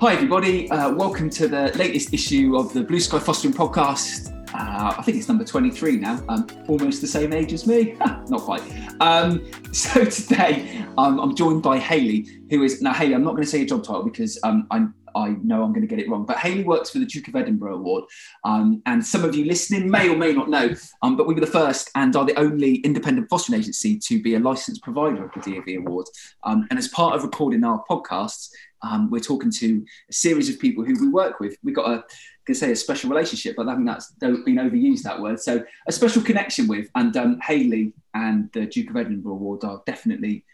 [0.00, 0.66] Hi, everybody.
[0.70, 4.34] Uh, welcome to the latest issue of the Blue Sky Fostering Podcast.
[4.54, 6.24] Uh, I think it's number 23 now.
[6.30, 7.92] Um, almost the same age as me.
[8.00, 8.62] not quite.
[9.02, 13.14] Um, so today um, I'm joined by Hayley, who is now Hayley.
[13.14, 15.86] I'm not going to say your job title because um, I'm I know I'm going
[15.86, 18.04] to get it wrong, but Hayley works for the Duke of Edinburgh Award.
[18.44, 20.72] Um, and some of you listening may or may not know,
[21.02, 24.36] um, but we were the first and are the only independent fostering agency to be
[24.36, 26.06] a licensed provider of the DofE Award.
[26.44, 28.50] Um, and as part of recording our podcasts,
[28.82, 31.56] um, we're talking to a series of people who we work with.
[31.62, 32.04] We've got a,
[32.46, 35.40] can say a special relationship, but I think that's been overused that word.
[35.40, 39.82] So a special connection with, and um, Hayley and the Duke of Edinburgh Award are
[39.86, 40.44] definitely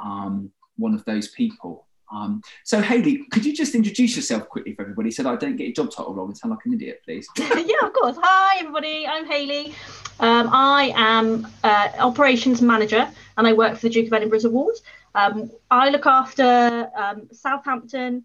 [0.00, 1.86] um, one of those people.
[2.12, 5.54] Um, so, Haley, could you just introduce yourself quickly for everybody so that I don't
[5.54, 7.28] get your job title wrong and sound like an idiot, please?
[7.38, 8.16] yeah, of course.
[8.20, 9.06] Hi, everybody.
[9.06, 9.74] I'm Haley.
[10.18, 14.82] Um, I am uh, operations manager and I work for the Duke of Edinburgh's Awards.
[15.14, 18.24] Um, I look after um, Southampton,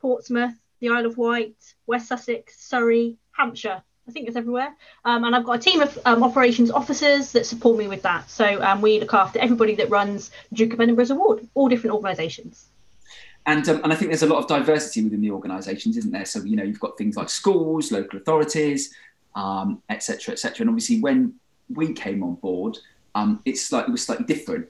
[0.00, 3.82] Portsmouth, the Isle of Wight, West Sussex, Surrey, Hampshire.
[4.06, 4.74] I think it's everywhere.
[5.04, 8.28] Um, and I've got a team of um, operations officers that support me with that.
[8.28, 12.68] So um, we look after everybody that runs Duke of Edinburgh's Award, all different organisations.
[13.46, 16.24] And, um, and I think there's a lot of diversity within the organisations, isn't there?
[16.24, 18.94] So, you know, you've got things like schools, local authorities,
[19.90, 20.50] etc., etc.
[20.50, 21.34] Et and obviously, when
[21.68, 22.78] we came on board,
[23.14, 24.68] um, it's slightly, it was slightly different.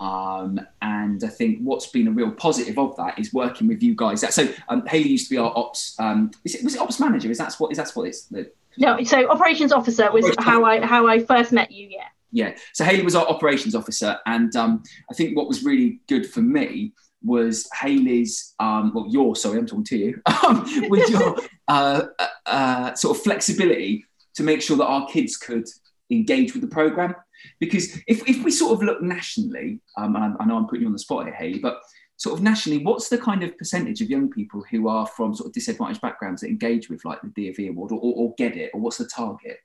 [0.00, 3.94] Um, and I think what's been a real positive of that is working with you
[3.94, 4.22] guys.
[4.34, 5.94] So um, Hayley used to be our ops.
[5.98, 7.30] Um, it, was it ops manager?
[7.30, 8.24] Is that what is that what it's?
[8.24, 11.88] The, no, so operations officer was operations how I how I first met you.
[11.88, 12.06] Yeah.
[12.32, 12.56] Yeah.
[12.72, 16.40] So Haley was our operations officer, and um, I think what was really good for
[16.40, 16.92] me
[17.22, 21.36] was Haley's, um, well, your, sorry, I'm talking to you, um, with your
[21.68, 25.68] uh, uh, uh, sort of flexibility to make sure that our kids could
[26.10, 27.14] engage with the program.
[27.58, 30.82] Because if, if we sort of look nationally, um, and I, I know I'm putting
[30.82, 31.80] you on the spot here, Hayley, but
[32.16, 35.48] sort of nationally, what's the kind of percentage of young people who are from sort
[35.48, 38.70] of disadvantaged backgrounds that engage with like the DofE award or, or, or get it,
[38.74, 39.58] or what's the target?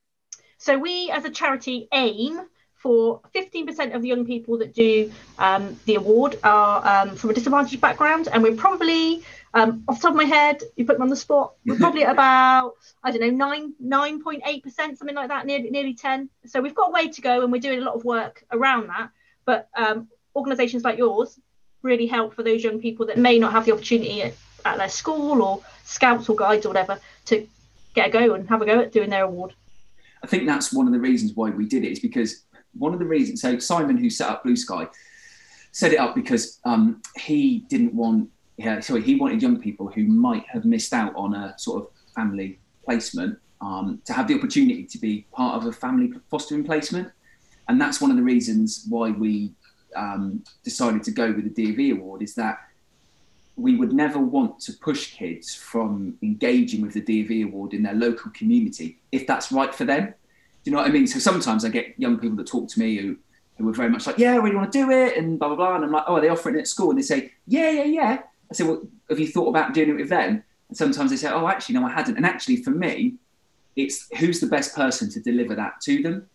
[0.58, 2.42] So we as a charity aim
[2.86, 7.34] for 15% of the young people that do um, the award are um, from a
[7.34, 9.24] disadvantaged background, and we're probably,
[9.56, 12.04] um, off the top of my head, you put me on the spot, we're probably
[12.04, 12.74] at about,
[13.04, 16.30] I don't know, nine, 9.8%, something like that, nearly, nearly 10.
[16.46, 18.88] So we've got a way to go, and we're doing a lot of work around
[18.88, 19.10] that.
[19.46, 21.40] But um, organisations like yours
[21.82, 24.34] really help for those young people that may not have the opportunity at,
[24.66, 27.48] at their school or scouts or guides or whatever to
[27.94, 29.54] get a go and have a go at doing their award.
[30.22, 32.44] I think that's one of the reasons why we did it is because
[32.74, 34.88] one of the reasons, so Simon, who set up Blue Sky,
[35.72, 40.04] set it up because um, he didn't want, yeah, sorry, he wanted young people who
[40.04, 44.84] might have missed out on a sort of family placement um, to have the opportunity
[44.86, 47.12] to be part of a family fostering placement.
[47.68, 49.52] And that's one of the reasons why we
[49.96, 52.60] um, decided to go with the DofE award is that
[53.58, 57.94] we would never want to push kids from engaging with the DofE award in their
[57.94, 60.14] local community if that's right for them
[60.66, 61.06] Do you know what I mean?
[61.08, 63.18] So sometimes I get young people that talk to me who
[63.58, 65.58] who are very much like, yeah, I really want to do it, and blah blah
[65.58, 65.76] blah.
[65.76, 66.90] And I'm like, oh, are they offering it at school?
[66.90, 68.24] And they say, yeah, yeah, yeah.
[68.52, 70.44] I say, well, have you thought about doing it with them?
[70.70, 72.18] And sometimes they say, oh, actually, no, I hadn't.
[72.18, 73.16] And actually, for me,
[73.76, 76.28] it's who's the best person to deliver that to them.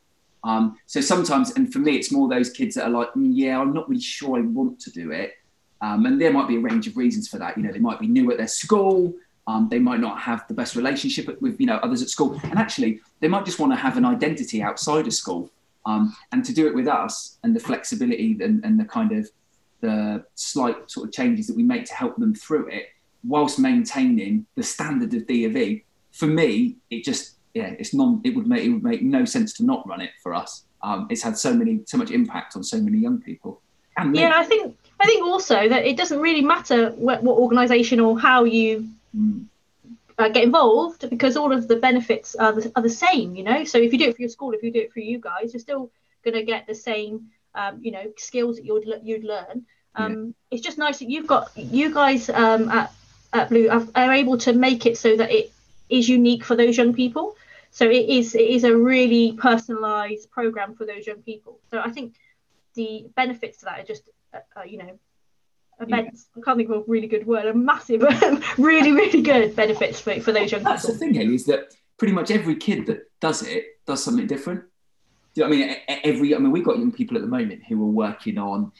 [0.45, 3.61] Um, so sometimes, and for me, it's more those kids that are like, mm, yeah,
[3.61, 5.35] I'm not really sure I want to do it.
[5.83, 7.57] Um, and there might be a range of reasons for that.
[7.57, 9.15] You know, they might be new at their school.
[9.47, 12.59] Um, they might not have the best relationship with you know others at school, and
[12.59, 15.51] actually they might just want to have an identity outside of school.
[15.87, 19.31] Um, and to do it with us and the flexibility and, and the kind of
[19.81, 22.89] the slight sort of changes that we make to help them through it,
[23.25, 25.83] whilst maintaining the standard of DofE,
[26.13, 28.21] for me, it just yeah, it's non.
[28.25, 30.65] It would make it would make no sense to not run it for us.
[30.83, 33.61] Um, it's had so many so much impact on so many young people.
[33.97, 38.01] And yeah, I think I think also that it doesn't really matter what, what organisation
[38.01, 39.45] or how you mm.
[40.19, 43.65] uh, get involved because all of the benefits are the, are the same, you know.
[43.65, 45.53] So if you do it for your school, if you do it for you guys,
[45.53, 45.91] you're still
[46.23, 49.67] going to get the same, um, you know, skills that you'd you'd learn.
[49.95, 50.57] Um, yeah.
[50.57, 52.93] It's just nice that you've got you guys um, at
[53.33, 55.53] at Blue are, are able to make it so that it
[55.89, 57.37] is unique for those young people.
[57.71, 61.61] So it is it is a really personalised program for those young people.
[61.71, 62.15] So I think
[62.75, 64.99] the benefits to that are just uh, uh, you know
[65.81, 66.29] immense.
[66.35, 66.41] Yeah.
[66.41, 67.47] I can't think of a really good word.
[67.47, 68.03] A massive,
[68.59, 70.95] really, really good benefits for, for those young That's people.
[70.95, 74.27] That's the thing, Hayley, is that pretty much every kid that does it does something
[74.27, 74.61] different.
[74.61, 74.69] Do you know
[75.17, 75.77] what I mean?
[76.05, 78.73] Every, I mean, we've got young people at the moment who are working on,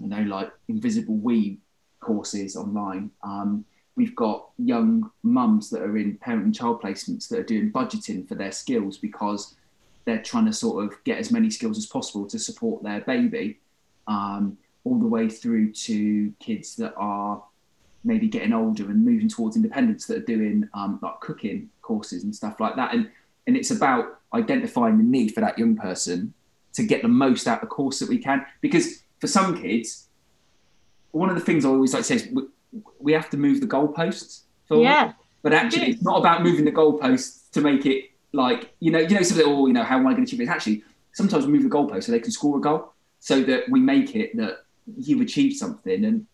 [0.00, 1.58] you know, like invisible we
[2.00, 3.10] courses online.
[3.22, 3.64] Um,
[3.96, 8.28] we've got young mums that are in parent and child placements that are doing budgeting
[8.28, 9.56] for their skills because
[10.04, 13.58] they're trying to sort of get as many skills as possible to support their baby.
[14.06, 17.42] Um, all the way through to kids that are
[18.04, 22.34] maybe getting older and moving towards independence that are doing um, like cooking courses and
[22.34, 22.94] stuff like that.
[22.94, 23.10] And
[23.46, 26.34] and it's about identifying the need for that young person
[26.74, 28.44] to get the most out of the course that we can.
[28.60, 30.08] Because for some kids,
[31.10, 32.42] one of the things I always like to say is we,
[32.98, 34.42] we have to move the goalposts.
[34.70, 35.12] Yeah.
[35.42, 39.14] But actually, it's not about moving the goalposts to make it like you know, you
[39.14, 39.46] know, something.
[39.46, 40.48] Oh, you know, how am I going to achieve it?
[40.48, 40.82] Actually,
[41.12, 44.14] sometimes we move the goalpost so they can score a goal, so that we make
[44.14, 44.64] it that
[44.96, 46.04] you've achieved something.
[46.04, 46.26] And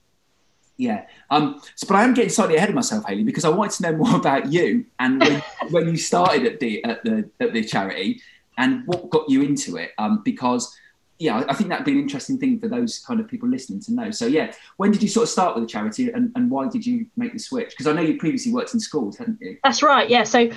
[0.77, 3.77] yeah, um, so, but I am getting slightly ahead of myself, Haley, because I wanted
[3.77, 7.53] to know more about you and when, when you started at the at the at
[7.53, 8.21] the charity
[8.59, 9.93] and what got you into it.
[9.99, 10.77] Um, because
[11.19, 13.95] yeah, I think that'd be an interesting thing for those kind of people listening to
[13.95, 14.11] know.
[14.11, 16.85] So yeah, when did you sort of start with the charity and, and why did
[16.85, 17.71] you make the switch?
[17.71, 19.57] Because I know you previously worked in schools, hadn't you?
[19.63, 20.11] That's right.
[20.11, 20.25] Yeah.
[20.25, 20.51] So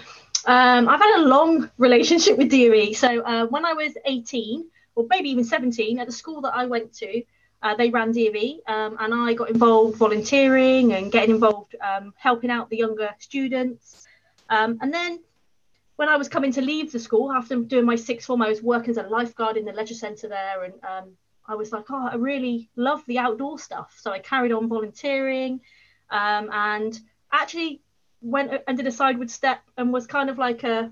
[0.45, 2.95] um, I've had a long relationship with DofE.
[2.95, 4.65] So uh, when I was 18,
[4.95, 7.21] or maybe even 17, at the school that I went to,
[7.61, 12.51] uh, they ran DofE, um, and I got involved volunteering and getting involved, um, helping
[12.51, 14.07] out the younger students.
[14.49, 15.19] Um, and then
[15.95, 18.61] when I was coming to leave the school after doing my sixth form, I was
[18.61, 21.17] working as a lifeguard in the leisure centre there, and um,
[21.47, 23.97] I was like, oh, I really love the outdoor stuff.
[23.99, 25.61] So I carried on volunteering,
[26.11, 26.99] um, and
[27.31, 27.81] actually
[28.21, 30.91] went and did a sideward step and was kind of like a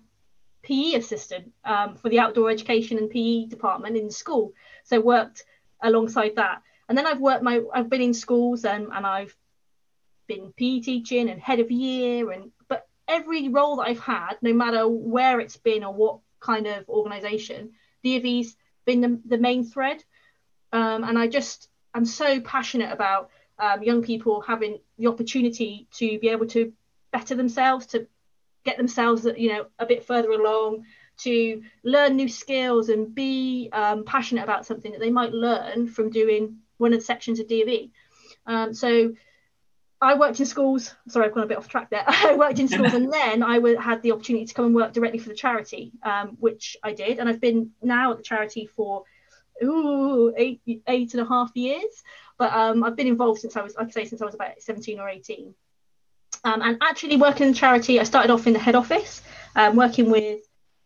[0.64, 4.54] PE assistant um, for the outdoor education and PE department in school.
[4.84, 5.44] So worked
[5.86, 9.36] alongside that, and then I've worked my I've been in schools and and I've
[10.28, 14.54] been PE teaching and head of year and but every role that I've had, no
[14.54, 17.72] matter where it's been or what kind of organization,
[18.04, 18.56] DofE's
[18.86, 20.04] been the, the main thread.
[20.72, 23.30] Um, and I just, I'm so passionate about
[23.60, 26.74] um, young people having the opportunity to be able to
[27.12, 28.08] better themselves, to
[28.64, 30.86] get themselves, you know, a bit further along,
[31.18, 36.10] to learn new skills and be um, passionate about something that they might learn from
[36.10, 37.90] doing one of the sections of DofE.
[38.46, 39.14] Um, so
[40.02, 40.94] I worked in schools.
[41.08, 42.04] Sorry, I've gone a bit off track there.
[42.08, 44.94] I worked in schools, and then I w- had the opportunity to come and work
[44.94, 48.70] directly for the charity, um, which I did, and I've been now at the charity
[48.76, 49.04] for
[49.64, 52.04] ooh eight eight and a half years.
[52.38, 54.62] But um, I've been involved since I was, like I say, since I was about
[54.62, 55.56] seventeen or eighteen.
[56.44, 59.22] Um, and actually working in charity, I started off in the head office,
[59.56, 60.42] um, working with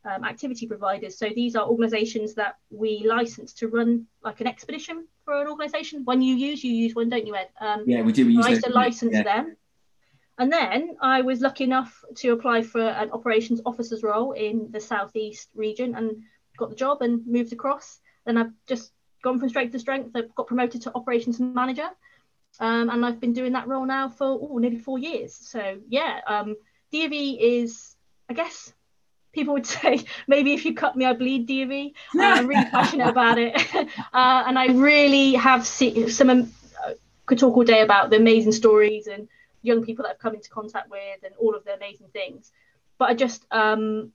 [0.06, 1.18] um, activity providers.
[1.18, 6.06] So these are organisations that we license to run like an expedition for an organisation.
[6.06, 7.50] One you use, you use one, don't you, Ed?
[7.60, 8.26] Um, yeah, we do.
[8.26, 9.24] We use I used to license yeah.
[9.24, 9.58] them.
[10.38, 14.80] And then I was lucky enough to apply for an operations officer's role in the
[14.80, 16.24] southeast region and
[16.58, 18.00] got the job and moved across.
[18.26, 20.16] Then I've just gone from strength to strength.
[20.16, 21.90] I've got promoted to operations manager.
[22.62, 25.36] Um, and I've been doing that role now for oh, nearly four years.
[25.36, 26.56] So yeah, um,
[26.94, 27.96] DofE is,
[28.30, 28.74] I guess,
[29.32, 31.94] people would say maybe if you cut me i bleed DofE.
[32.16, 33.56] Uh, i'm really passionate about it.
[34.14, 36.52] Uh, and i really have seen some um,
[37.26, 39.28] could talk all day about the amazing stories and
[39.62, 42.52] young people that i've come into contact with and all of the amazing things.
[42.98, 44.12] But i just um,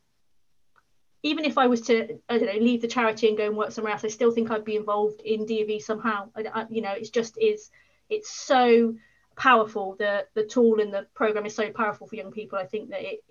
[1.22, 3.72] even if i was to i don't know leave the charity and go and work
[3.72, 6.28] somewhere else i still think i'd be involved in DofE somehow.
[6.36, 7.70] I, I, you know it's just is
[8.10, 8.94] it's so
[9.36, 9.96] powerful.
[9.98, 12.58] The the tool and the program is so powerful for young people.
[12.58, 13.24] I think that it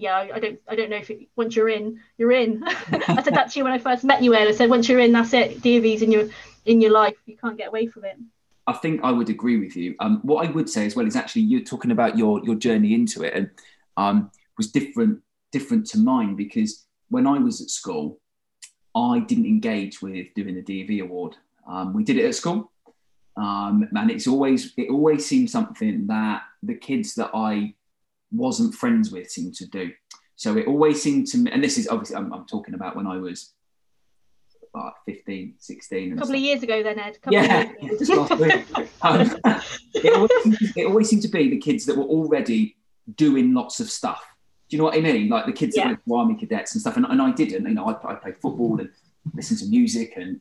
[0.00, 2.62] yeah, I, don't I don't know if it, once you're in, you're in.
[2.66, 4.48] I said that to you when I first met you, Ed.
[4.48, 5.60] I said once you're in, that's it.
[5.60, 6.28] DofE's in your
[6.64, 7.16] in your life.
[7.26, 8.16] You can't get away from it.
[8.66, 9.94] I think I would agree with you.
[10.00, 12.94] Um, what I would say as well is actually you're talking about your your journey
[12.94, 13.50] into it and
[13.96, 15.20] um, was different
[15.52, 18.20] different to mine because when I was at school,
[18.94, 21.36] I didn't engage with doing the DofE award.
[21.68, 22.70] Um, we did it at school,
[23.36, 27.74] um, and it's always it always seemed something that the kids that I
[28.32, 29.90] wasn't friends with seemed to do.
[30.36, 33.06] So it always seemed to me, and this is obviously, I'm, I'm talking about when
[33.06, 33.52] I was
[34.74, 36.12] uh, 15, 16.
[36.12, 37.18] A couple of years ago, then, Ed.
[37.28, 38.64] yeah, just last week.
[39.02, 39.30] um,
[39.94, 42.76] it, always, it, always, seemed to be the kids that were already
[43.16, 44.24] doing lots of stuff.
[44.68, 45.28] Do you know what I mean?
[45.28, 45.82] Like the kids yeah.
[45.82, 46.96] that went to army cadets and stuff.
[46.96, 47.66] And, and I didn't.
[47.66, 48.88] You know, I, I played football and
[49.34, 50.40] listened to music, and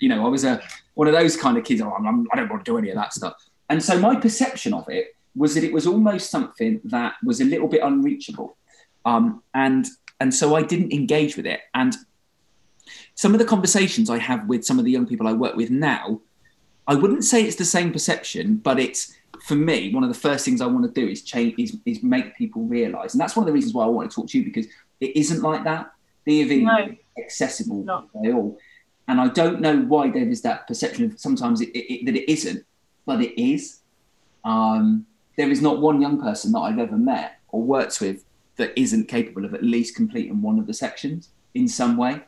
[0.00, 0.62] you know, I was a
[0.94, 1.80] one of those kind of kids.
[1.80, 3.34] Oh, I'm, I'm, I do not want to do any of that stuff.
[3.68, 7.44] And so my perception of it was that it was almost something that was a
[7.44, 8.56] little bit unreachable.
[9.04, 9.86] Um, and,
[10.20, 11.60] and so I didn't engage with it.
[11.74, 11.94] And
[13.14, 15.70] some of the conversations I have with some of the young people I work with
[15.70, 16.20] now,
[16.86, 20.44] I wouldn't say it's the same perception, but it's for me, one of the first
[20.44, 23.14] things I want to do is change, is, is make people realize.
[23.14, 24.66] And that's one of the reasons why I want to talk to you because
[25.00, 25.92] it isn't like that.
[26.26, 26.96] DofE no.
[27.18, 28.58] accessible by all.
[29.06, 32.16] And I don't know why there is that perception of sometimes it, it, it, that
[32.16, 32.64] it isn't,
[33.06, 33.80] but it is.
[34.44, 35.06] Um,
[35.38, 38.24] there is not one young person that I've ever met or worked with
[38.56, 42.20] that isn't capable of at least completing one of the sections in some way.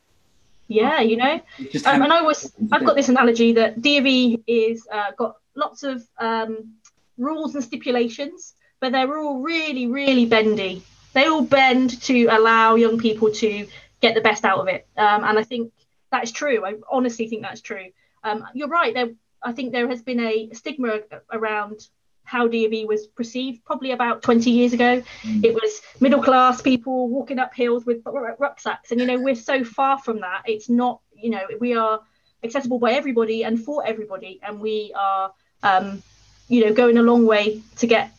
[0.68, 1.40] Yeah, you know,
[1.86, 6.06] um, and I was I've got this analogy that DofE is uh, got lots of
[6.18, 6.74] um,
[7.18, 10.84] rules and stipulations, but they're all really, really bendy.
[11.12, 13.66] They all bend to allow young people to
[14.00, 14.86] get the best out of it.
[14.96, 15.72] Um, and I think
[16.12, 16.64] that is true.
[16.64, 17.86] I honestly think that's true.
[18.22, 18.94] Um, you're right.
[18.94, 19.10] There,
[19.42, 21.00] I think there has been a stigma
[21.32, 21.88] around
[22.30, 25.02] how D was perceived probably about 20 years ago.
[25.22, 25.44] Mm.
[25.44, 28.02] It was middle class people walking up hills with
[28.38, 28.92] rucksacks.
[28.92, 30.42] And, you know, we're so far from that.
[30.46, 32.00] It's not, you know, we are
[32.44, 34.38] accessible by everybody and for everybody.
[34.44, 35.32] And we are,
[35.64, 36.04] um,
[36.46, 38.12] you know, going a long way to get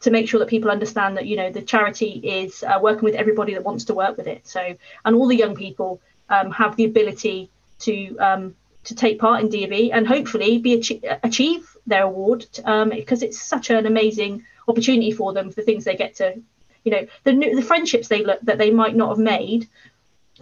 [0.00, 3.14] to make sure that people understand that, you know, the charity is uh, working with
[3.14, 4.46] everybody that wants to work with it.
[4.46, 9.40] So, and all the young people um, have the ability to um, to take part
[9.40, 10.74] in D and hopefully be
[11.22, 15.84] achieve their award um, because it's such an amazing opportunity for them for the things
[15.84, 16.40] they get to,
[16.84, 19.68] you know, the the friendships they look that they might not have made.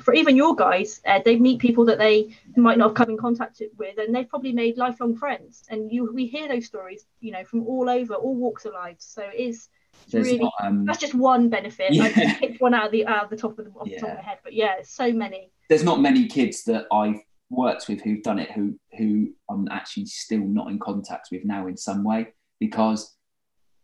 [0.00, 3.18] For even your guys, uh, they meet people that they might not have come in
[3.18, 5.64] contact with, and they've probably made lifelong friends.
[5.68, 8.96] And you, we hear those stories, you know, from all over, all walks of life.
[9.00, 9.68] So it is
[10.11, 11.92] really not, um, that's just one benefit.
[11.92, 12.04] Yeah.
[12.04, 13.96] I just picked one out of the out of the top of the, off yeah.
[13.96, 15.50] the top of my head, but yeah, so many.
[15.68, 17.20] There's not many kids that I've
[17.52, 21.66] worked with who've done it who who I'm actually still not in contact with now
[21.66, 22.28] in some way
[22.59, 23.14] because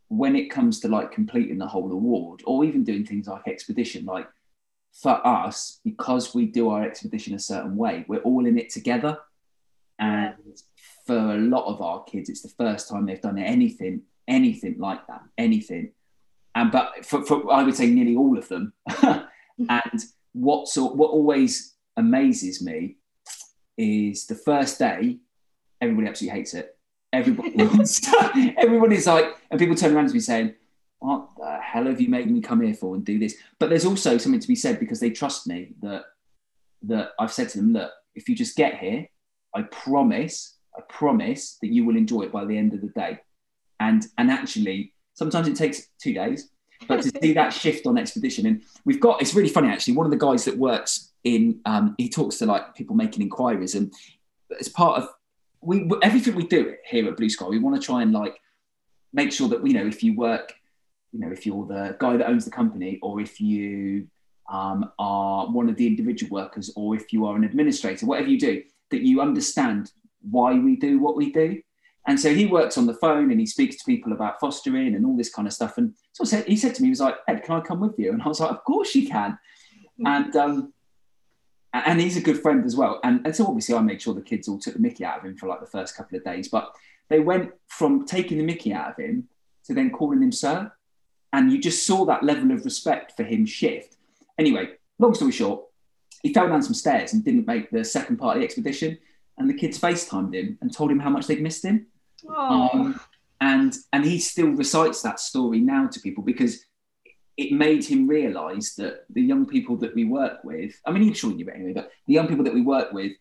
[0.09, 4.07] when it comes to like completing the whole award or even doing things like expedition
[4.07, 4.27] like
[4.93, 9.19] for us because we do our expedition a certain way we're all in it together.
[10.01, 10.37] And
[11.07, 15.07] for a lot of our kids it's the first time they've done anything anything like
[15.09, 15.93] that anything.
[16.55, 18.73] And but for, for i would say nearly all of them.
[19.61, 19.77] Mm-hmm.
[19.93, 22.99] And what sort what always amazes me
[23.79, 25.19] is the first day,
[25.81, 26.77] everybody absolutely hates it.
[28.59, 30.55] Everybody is like, and people turn around to me saying,
[30.99, 33.37] what the hell have you made me come here for and do this?
[33.59, 36.05] But there's also something to be said because they trust me that
[36.83, 39.09] that I've said to them, look, if you just get here,
[39.55, 43.21] I promise, I promise that you will enjoy it by the end of the day.
[43.81, 46.51] And and actually, sometimes it takes two days,
[46.87, 49.95] but to see that shift on expedition, and we've got it's really funny actually.
[49.95, 53.75] One of the guys that works in um, he talks to like people making inquiries,
[53.75, 53.93] and
[54.59, 55.09] as part of
[55.61, 58.41] we everything we do here at Blue Sky, we want to try and like
[59.13, 60.55] make sure that we you know if you work,
[61.13, 64.07] you know, if you're the guy that owns the company, or if you
[64.51, 68.39] um, are one of the individual workers, or if you are an administrator, whatever you
[68.39, 69.93] do, that you understand
[70.23, 71.61] why we do what we do.
[72.07, 75.05] And so he works on the phone and he speaks to people about fostering and
[75.05, 75.77] all this kind of stuff.
[75.77, 78.13] And so he said to me, he was like, Ed, can I come with you?
[78.13, 79.39] And I was like, of course you can.
[80.07, 80.73] And um,
[81.73, 83.01] and he's a good friend as well.
[83.05, 85.25] And, and so obviously I made sure the kids all took the mickey out of
[85.25, 86.49] him for like the first couple of days.
[86.49, 86.75] But
[87.09, 89.29] they went from taking the mickey out of him
[89.65, 90.73] to then calling him sir.
[91.33, 93.97] And you just saw that level of respect for him shift.
[94.39, 95.65] Anyway, long story short,
[96.23, 98.99] he fell down some stairs and didn't make the second part of the expedition.
[99.37, 101.87] And the kids FaceTimed him and told him how much they'd missed him.
[102.35, 102.99] Um,
[103.41, 106.65] and and he still recites that story now to people because
[107.39, 111.17] it made him realize that the young people that we work with, I mean, he's
[111.17, 113.13] sure you knew it anyway, but the young people that we work with,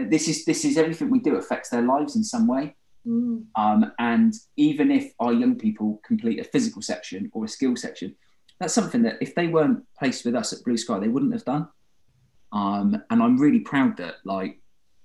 [0.00, 2.74] uh, this is this is everything we do affects their lives in some way.
[3.06, 3.44] Mm.
[3.54, 8.16] Um, and even if our young people complete a physical section or a skill section,
[8.58, 11.44] that's something that if they weren't placed with us at Blue Sky, they wouldn't have
[11.44, 11.68] done.
[12.52, 14.60] Um, and I'm really proud that like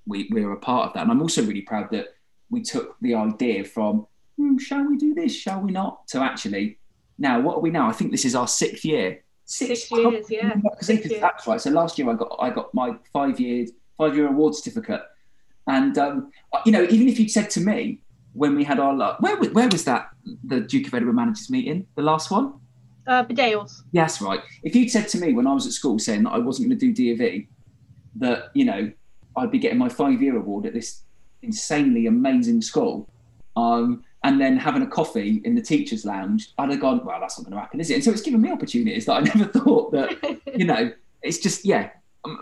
[0.05, 1.03] we, we're a part of that.
[1.03, 2.07] And I'm also really proud that
[2.49, 5.35] we took the idea from, hmm, shall we do this?
[5.35, 6.07] Shall we not?
[6.09, 6.79] To actually
[7.17, 7.89] now, what are we now?
[7.89, 9.23] I think this is our sixth year.
[9.45, 10.53] Six, six years, yeah.
[10.81, 11.21] Six years.
[11.21, 11.59] That's right.
[11.59, 13.65] So last year I got I got my five year
[13.97, 15.01] five year award certificate,
[15.67, 16.31] and um,
[16.65, 18.01] you know even if you'd said to me
[18.33, 20.09] when we had our where where was that
[20.43, 22.53] the Duke of Edinburgh managers meeting the last one?
[23.07, 23.83] Uh, Bedales.
[23.93, 24.41] Yes, right.
[24.63, 26.77] If you'd said to me when I was at school saying that I wasn't going
[26.77, 27.47] to do D of E,
[28.17, 28.91] that you know
[29.37, 31.03] I'd be getting my five year award at this
[31.41, 33.09] insanely amazing school,
[33.55, 37.39] um, and then having a coffee in the teachers' lounge, I'd have gone, well, that's
[37.39, 37.93] not going to happen, is it?
[37.93, 40.91] And so it's given me opportunities that I never thought that, you know,
[41.21, 41.91] it's just, yeah,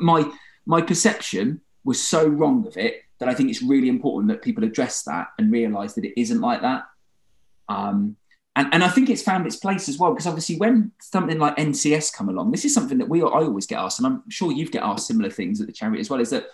[0.01, 0.27] my
[0.65, 4.63] my perception was so wrong of it that I think it's really important that people
[4.63, 6.85] address that and realise that it isn't like that.
[7.69, 8.15] Um,
[8.55, 11.55] and, and I think it's found its place as well because obviously when something like
[11.57, 14.51] NCS come along, this is something that we I always get asked, and I'm sure
[14.51, 16.19] you've get asked similar things at the charity as well.
[16.19, 16.47] Is that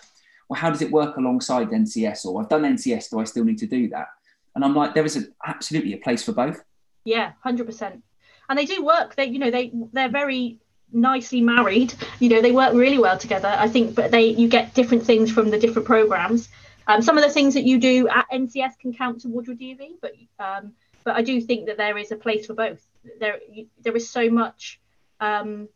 [0.50, 2.26] well, how does it work alongside NCS?
[2.26, 4.08] Or I've done NCS, do I still need to do that?
[4.54, 6.62] And I'm like, there is a, absolutely a place for both.
[7.04, 8.02] Yeah, hundred percent.
[8.48, 9.16] And they do work.
[9.16, 10.58] They, you know, they they're very
[10.92, 11.94] nicely married.
[12.20, 13.54] You know, they work really well together.
[13.58, 16.48] I think, but they you get different things from the different programs.
[16.86, 19.92] Um, some of the things that you do at NCS can count towards your DofE,
[20.00, 20.72] but um,
[21.04, 22.86] but I do think that there is a place for both.
[23.20, 24.80] There you, there is so much
[25.20, 25.68] um,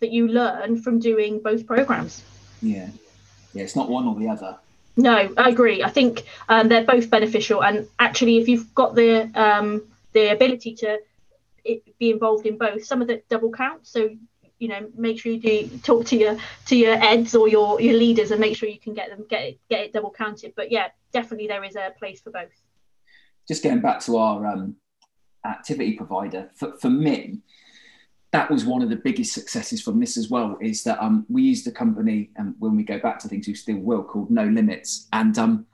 [0.00, 2.22] that you learn from doing both programs.
[2.62, 2.88] Yeah,
[3.52, 4.58] yeah, it's not one or the other.
[4.96, 5.82] No, I agree.
[5.82, 10.74] I think um, they're both beneficial, and actually, if you've got the um, the ability
[10.76, 10.98] to
[11.98, 12.84] be involved in both.
[12.84, 14.08] Some of the double count, so
[14.58, 17.94] you know make sure you do talk to your to your eds or your your
[17.94, 20.54] leaders and make sure you can get them get it get it double counted.
[20.56, 22.52] But yeah, definitely there is a place for both.
[23.46, 24.76] Just getting back to our um,
[25.44, 27.40] activity provider for, for me
[28.32, 31.42] that was one of the biggest successes from this as well is that um, we
[31.42, 34.30] used a company and um, when we go back to things we still will called
[34.30, 35.08] no limits.
[35.12, 35.66] And um,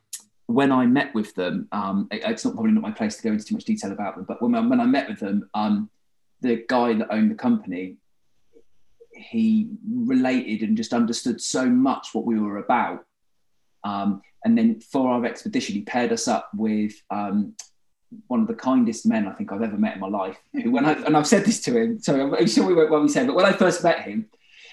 [0.47, 3.31] when i met with them um, it, it's not probably not my place to go
[3.31, 5.89] into too much detail about them but when, I, when I met with them um,
[6.43, 7.97] the guy that owned the company
[9.15, 13.05] he related and just understood so much what we were about.
[13.85, 16.93] And then for our expedition he paired us up with
[18.28, 20.38] one of the kindest men I think I've ever met in my life.
[20.52, 23.02] Who, when I and I've said this to him, so I'm sure we won't when
[23.02, 24.28] we said, but when I first met him,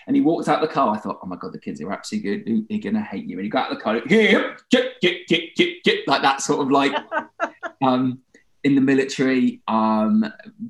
[0.08, 2.44] and he walked out the car, I thought, oh my god, the kids are absolutely
[2.44, 2.66] good.
[2.70, 3.38] They're gonna hate you.
[3.38, 6.42] And he got out of the car, here, get, get, get, get, get, like that
[6.42, 6.94] sort of like
[7.84, 8.20] um,
[8.64, 10.26] in the military, um,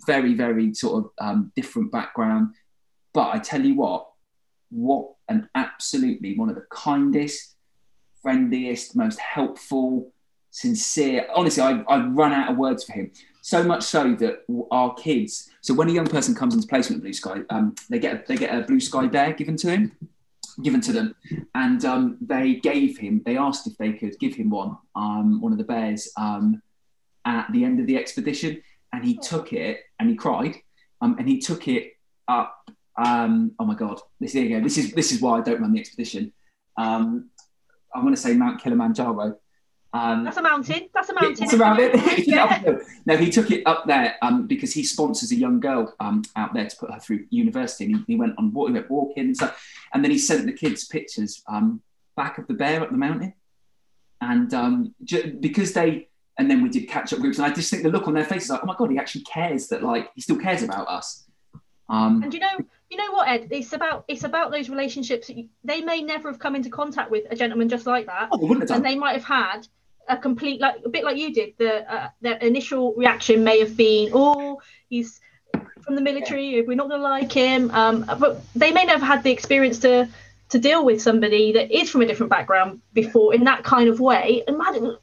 [0.06, 2.54] very, very sort of um, different background.
[3.14, 4.10] But I tell you what,
[4.70, 7.56] what an absolutely one of the kindest,
[8.22, 10.12] friendliest, most helpful
[10.60, 11.26] sincere.
[11.34, 13.12] Honestly, I, I run out of words for him.
[13.42, 15.50] So much so that our kids.
[15.62, 18.24] So when a young person comes into placement at Blue Sky, um, they get a,
[18.28, 19.94] they get a Blue Sky bear given to him,
[20.62, 21.16] given to them,
[21.56, 23.22] and um, they gave him.
[23.26, 26.62] They asked if they could give him one, um, one of the bears, um,
[27.26, 28.62] at the end of the expedition,
[28.92, 30.56] and he took it and he cried,
[31.02, 31.94] um, and he took it
[32.28, 32.70] up.
[32.98, 34.02] Um, oh my God!
[34.20, 34.64] This here you go.
[34.64, 36.34] This is this is why I don't run the expedition.
[36.78, 39.38] I want to say Mount Kilimanjaro.
[39.92, 40.90] Um, That's a mountain.
[40.94, 41.44] That's a mountain.
[41.44, 41.96] It's around it.
[42.28, 42.78] yeah.
[43.06, 46.54] no, he took it up there um, because he sponsors a young girl um, out
[46.54, 47.86] there to put her through university.
[47.86, 50.54] And he, he went on he went walking and stuff, and then he sent the
[50.54, 51.82] kids pictures um,
[52.16, 53.34] back of the bear up the mountain,
[54.22, 57.72] and um, j- because they and then we did catch up groups, and I just
[57.72, 60.12] think the look on their faces like, oh my god, he actually cares that like
[60.14, 61.26] he still cares about us.
[61.90, 62.58] Um, and you know,
[62.92, 63.48] you know what, Ed?
[63.50, 65.30] It's about it's about those relationships.
[65.30, 68.54] You, they may never have come into contact with a gentleman just like that, oh,
[68.54, 69.68] they and they might have had
[70.10, 71.54] a complete like a bit like you did.
[71.58, 75.22] The uh, the initial reaction may have been, "Oh, he's
[75.82, 76.62] from the military.
[76.64, 80.10] We're not going to like him." Um, but they may never had the experience to
[80.50, 84.00] to deal with somebody that is from a different background before in that kind of
[84.00, 84.44] way.
[84.48, 84.60] And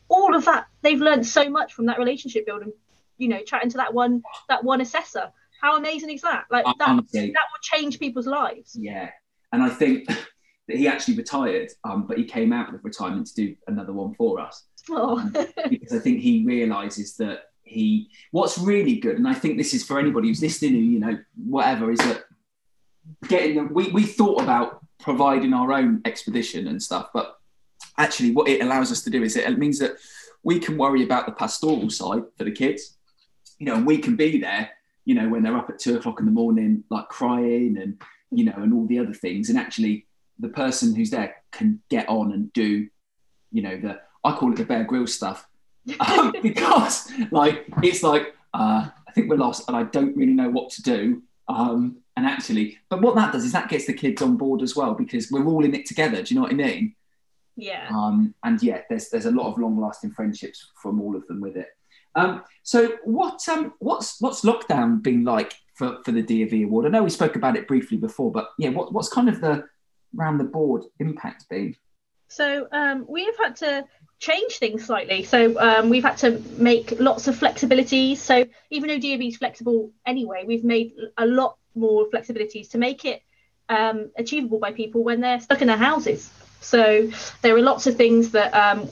[0.09, 2.73] all of that they've learned so much from that relationship building.
[3.17, 5.33] You know, chatting to that one that one assessor.
[5.63, 6.45] How amazing is that?
[6.51, 8.77] Like that Honestly, that would change people's lives.
[8.79, 9.11] Yeah,
[9.53, 10.07] and I think
[10.69, 14.15] that he actually retired, um, but he came out of retirement to do another one
[14.15, 14.65] for us.
[14.91, 15.19] Oh.
[15.19, 15.33] um,
[15.71, 19.85] because I think he realizes that he, what's really good, and I think this is
[19.85, 22.25] for anybody who's listening, who, you know, whatever, is that
[23.29, 27.39] getting the, we, we thought about providing our own expedition and stuff, but
[27.99, 29.97] actually what it allows us to do is it, it means that
[30.43, 32.97] we can worry about the pastoral side for the kids,
[33.59, 34.71] you know, and we can be there,
[35.05, 38.45] you know, when they're up at two o'clock in the morning, like crying and, you
[38.45, 39.49] know, and all the other things.
[39.49, 40.07] And actually,
[40.39, 42.89] the person who's there can get on and do,
[43.51, 45.49] you know, the I call it the Bear Grylls stuff
[46.01, 50.51] um, because like it's like uh, I think we're lost and I don't really know
[50.51, 51.23] what to do.
[51.49, 54.75] Um, and actually, but what that does is that gets the kids on board as
[54.75, 56.23] well because we're all in it together.
[56.23, 56.95] Do you know what I mean?
[57.57, 57.89] Yeah.
[57.91, 61.41] Um, and yeah, there's there's a lot of long lasting friendships from all of them
[61.41, 61.69] with it.
[62.15, 66.87] Um, so what um what's what's lockdown been like for, for the DofE award?
[66.87, 69.65] I know we spoke about it briefly before, but yeah, what, what's kind of the
[70.15, 71.77] round the board impact been?
[72.29, 73.85] So um, we have had to
[74.19, 75.25] change things slightly.
[75.25, 78.19] So um, we've had to make lots of flexibilities.
[78.19, 83.05] So even though DofE is flexible anyway, we've made a lot more flexibilities to make
[83.05, 83.23] it
[83.69, 86.31] um, achievable by people when they're stuck in their houses.
[86.61, 87.11] So
[87.43, 88.89] there are lots of things that um,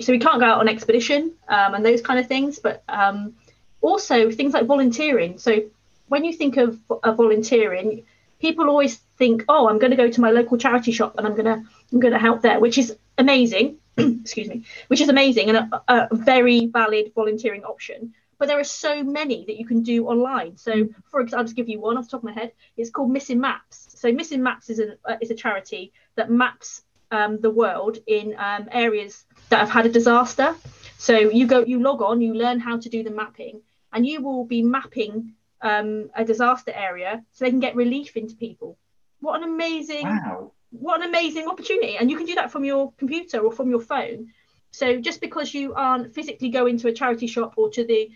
[0.00, 3.34] so we can't go out on expedition um, and those kind of things, but um,
[3.80, 5.38] also things like volunteering.
[5.38, 5.62] So
[6.06, 8.04] when you think of, of volunteering,
[8.40, 11.34] people always think, oh, I'm going to go to my local charity shop and I'm
[11.34, 13.78] going to I'm going to help there, which is amazing.
[14.22, 18.14] excuse me, which is amazing and a, a, very valid volunteering option.
[18.38, 20.56] But there are so many that you can do online.
[20.56, 22.52] So, for example, I'll just give you one off the top of my head.
[22.76, 23.88] It's called Missing Maps.
[23.96, 28.36] So, Missing Maps is a uh, is a charity that maps um, the world in
[28.38, 30.54] um, areas that have had a disaster.
[30.98, 34.22] So, you go, you log on, you learn how to do the mapping, and you
[34.22, 38.78] will be mapping um, a disaster area so they can get relief into people.
[39.20, 41.96] What an amazing wow what an amazing opportunity.
[41.96, 44.28] And you can do that from your computer or from your phone.
[44.70, 48.10] So just because you aren't physically going to a charity shop or to the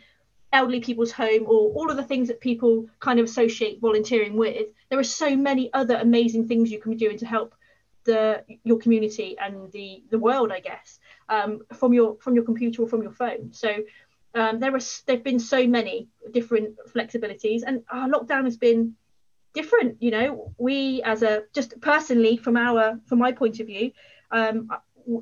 [0.53, 4.67] elderly people's home or all of the things that people kind of associate volunteering with
[4.91, 7.55] there are so many other amazing things you can be doing to help
[8.05, 11.01] the your community and the the world i guess
[11.33, 13.53] um, from your from your computer or from your phone.
[13.53, 13.75] So
[14.35, 18.95] um, there are there've been so many different flexibilities, and our lockdown has been
[19.55, 20.03] different.
[20.03, 23.93] You know, we as a just personally from our from my point of view,
[24.31, 24.69] um,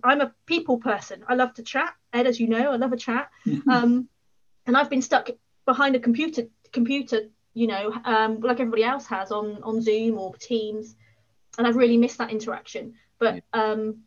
[0.05, 1.25] I'm a people person.
[1.29, 1.95] I love to chat.
[2.13, 3.31] Ed, as you know, I love a chat.
[3.69, 4.09] Um,
[4.67, 5.31] and I've been stuck
[5.65, 7.23] behind a computer computer,
[7.55, 10.97] you know, um, like everybody else has on on Zoom or Teams,
[11.59, 12.95] and I've really missed that interaction.
[13.19, 14.03] But um,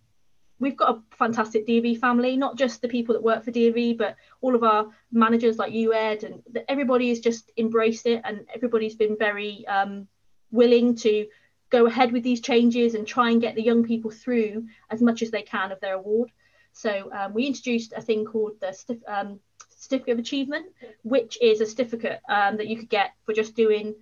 [0.64, 4.16] we've got a fantastic DofE family, not just the people that work for DofE, but
[4.42, 8.96] all of our managers like you, Ed, and everybody has just embraced it, and everybody's
[8.96, 10.08] been very um,
[10.52, 11.28] willing to
[11.70, 15.22] go ahead with these changes and try and get the young people through as much
[15.22, 16.32] as they can of their award.
[16.72, 18.74] So um, we introduced a thing called the
[19.08, 19.40] um,
[19.78, 20.68] certificate of achievement,
[21.04, 23.96] which is a certificate um, that you could get for just doing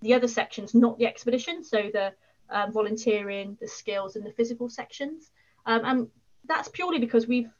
[0.00, 1.62] the other sections, not the expedition.
[1.62, 2.12] So the
[2.50, 5.30] um, volunteering, the skills, and the physical sections.
[5.68, 6.08] Um, and
[6.46, 7.50] that's purely because we've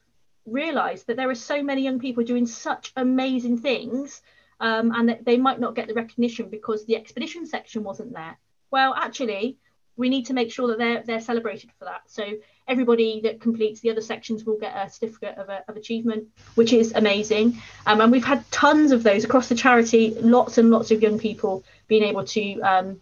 [0.45, 4.21] realised that there are so many young people doing such amazing things,
[4.59, 8.37] um, and that they might not get the recognition because the expedition section wasn't there.
[8.71, 9.57] Well, actually,
[9.95, 12.01] we need to make sure that they're they're celebrated for that.
[12.07, 12.23] So
[12.67, 16.73] everybody that completes the other sections will get a certificate of, a, of achievement, which
[16.73, 17.61] is amazing.
[17.85, 20.15] Um, and we've had tons of those across the charity.
[20.19, 23.01] Lots and lots of young people being able to um,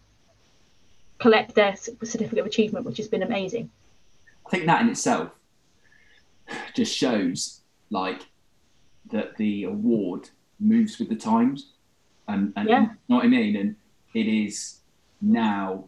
[1.18, 3.70] collect their certificate of achievement, which has been amazing.
[4.48, 5.30] I think that in itself
[6.74, 8.22] just shows like
[9.10, 11.72] that the award moves with the times,
[12.28, 12.80] and, and yeah.
[12.80, 13.56] you know what I mean.
[13.56, 13.76] And
[14.14, 14.78] it is
[15.20, 15.84] now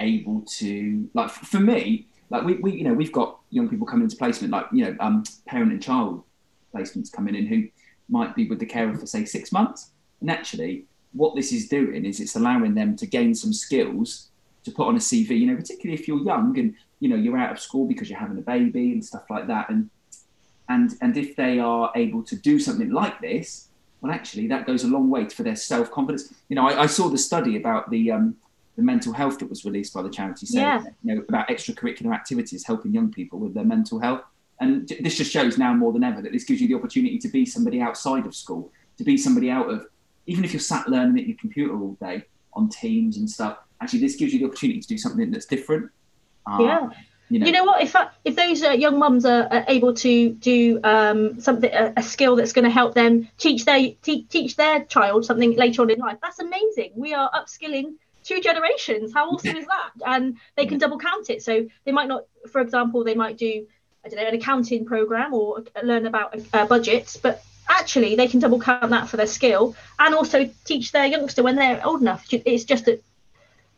[0.00, 4.04] able to like for me, like we, we you know we've got young people coming
[4.04, 6.24] into placement, like you know um, parent and child
[6.74, 7.68] placements coming in who
[8.08, 9.90] might be with the carer for say six months.
[10.20, 14.30] And actually, what this is doing is it's allowing them to gain some skills
[14.64, 17.36] to put on a CV, you know, particularly if you're young and you know you're
[17.36, 19.90] out of school because you're having a baby and stuff like that, and
[20.68, 23.68] and and if they are able to do something like this,
[24.00, 26.32] well, actually that goes a long way for their self confidence.
[26.48, 28.36] You know, I, I, saw the study about the um,
[28.76, 30.84] the mental health that was released by the charity, saying yeah.
[31.02, 34.22] you know about extracurricular activities helping young people with their mental health,
[34.60, 37.28] and this just shows now more than ever that this gives you the opportunity to
[37.28, 39.86] be somebody outside of school, to be somebody out of
[40.26, 44.00] even if you're sat learning at your computer all day on Teams and stuff actually
[44.00, 45.90] this gives you the opportunity to do something that's different.
[46.46, 46.90] Uh, yeah.
[47.28, 47.46] You know.
[47.46, 47.82] you know what?
[47.82, 51.92] If I, if those uh, young mums are, are, able to do um, something, a,
[51.96, 55.82] a, skill that's going to help them teach their te- teach their child something later
[55.82, 56.92] on in life, that's amazing.
[56.94, 59.12] We are upskilling two generations.
[59.12, 59.90] How awesome is that?
[60.06, 61.42] And they can double count it.
[61.42, 63.66] So they might not, for example, they might do
[64.04, 68.38] I don't know an accounting program or learn about uh, budgets, but actually they can
[68.38, 72.24] double count that for their skill and also teach their youngster when they're old enough.
[72.30, 73.00] It's just a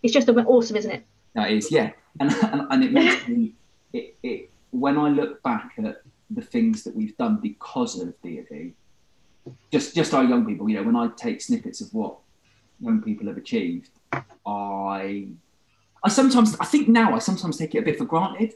[0.03, 1.05] it's just awesome, isn't it?
[1.35, 3.55] That is, yeah, and and, and it makes me
[3.93, 8.73] it, it when I look back at the things that we've done because of DofE,
[9.73, 12.17] just just our young people, you know, when I take snippets of what
[12.81, 13.91] young people have achieved,
[14.47, 15.29] I
[16.05, 18.55] I sometimes I think now I sometimes take it a bit for granted.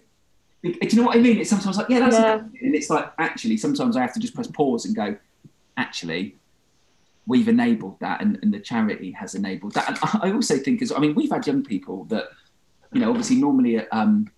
[0.62, 1.38] Do you know what I mean?
[1.38, 2.34] It's sometimes like, yeah, that's yeah.
[2.34, 5.16] and it's like actually sometimes I have to just press pause and go,
[5.76, 6.36] actually,
[7.26, 9.88] we've enabled that and, and, the charity has enabled that.
[9.88, 12.28] And I also think as I mean, we've had young people that,
[12.92, 14.30] you know, obviously normally at, um,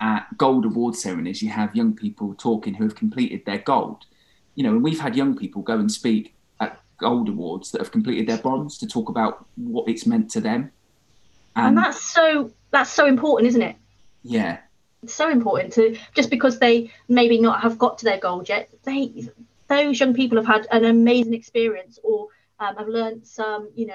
[0.00, 4.04] at gold award ceremonies, you have young people talking who have completed their gold.
[4.54, 7.92] You know, and we've had young people go and speak at gold awards that have
[7.92, 10.70] completed their bronze to talk about what it's meant to them.
[11.54, 13.76] And, and that's so that's so important, isn't it?
[14.22, 14.58] Yeah.
[15.02, 18.68] It's so important to just because they maybe not have got to their gold yet,
[18.84, 19.28] they
[19.68, 22.28] those young people have had an amazing experience or
[22.60, 23.94] um, have learned some, you know,